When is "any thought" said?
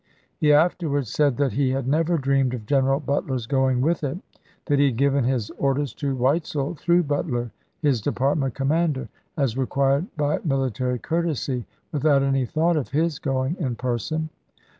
12.23-12.77